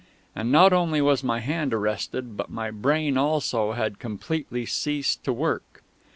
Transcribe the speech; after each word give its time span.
And 0.35 0.51
not 0.51 0.73
only 0.73 0.99
was 0.99 1.23
my 1.23 1.41
hand 1.41 1.75
arrested, 1.75 2.35
but 2.35 2.49
my 2.49 2.71
brain 2.71 3.17
also 3.19 3.73
had 3.73 3.99
completely 3.99 4.65
ceased 4.65 5.23
to 5.25 5.31
work. 5.31 5.83